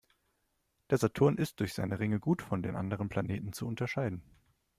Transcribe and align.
Der 0.89 0.97
Saturn 0.97 1.37
ist 1.37 1.59
durch 1.59 1.75
seine 1.75 1.99
Ringe 1.99 2.19
gut 2.19 2.41
von 2.41 2.63
den 2.63 2.75
anderen 2.75 3.07
Planeten 3.07 3.53
zu 3.53 3.67
unterscheiden. 3.67 4.23